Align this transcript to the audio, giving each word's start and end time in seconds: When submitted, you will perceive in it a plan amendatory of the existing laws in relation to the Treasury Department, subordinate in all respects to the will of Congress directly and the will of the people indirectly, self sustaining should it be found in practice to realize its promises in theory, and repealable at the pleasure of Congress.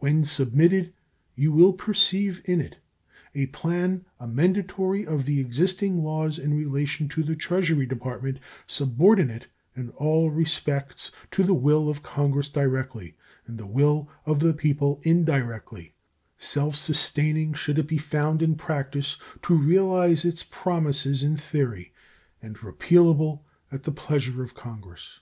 When 0.00 0.26
submitted, 0.26 0.92
you 1.34 1.50
will 1.50 1.72
perceive 1.72 2.42
in 2.44 2.60
it 2.60 2.76
a 3.34 3.46
plan 3.46 4.04
amendatory 4.20 5.06
of 5.06 5.24
the 5.24 5.40
existing 5.40 6.04
laws 6.04 6.38
in 6.38 6.52
relation 6.52 7.08
to 7.08 7.22
the 7.22 7.34
Treasury 7.34 7.86
Department, 7.86 8.38
subordinate 8.66 9.46
in 9.74 9.88
all 9.96 10.30
respects 10.30 11.10
to 11.30 11.42
the 11.42 11.54
will 11.54 11.88
of 11.88 12.02
Congress 12.02 12.50
directly 12.50 13.16
and 13.46 13.56
the 13.56 13.64
will 13.64 14.10
of 14.26 14.40
the 14.40 14.52
people 14.52 15.00
indirectly, 15.04 15.94
self 16.36 16.76
sustaining 16.76 17.54
should 17.54 17.78
it 17.78 17.88
be 17.88 17.96
found 17.96 18.42
in 18.42 18.56
practice 18.56 19.16
to 19.44 19.56
realize 19.56 20.26
its 20.26 20.42
promises 20.42 21.22
in 21.22 21.34
theory, 21.34 21.94
and 22.42 22.58
repealable 22.58 23.40
at 23.70 23.84
the 23.84 23.92
pleasure 23.92 24.42
of 24.42 24.54
Congress. 24.54 25.20